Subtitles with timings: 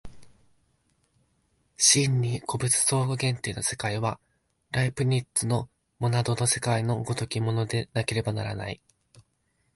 [1.77, 4.19] 真に個物相互限定の世界は、
[4.71, 8.81] ライプニッツのモナドの世界の如きものでなければならない。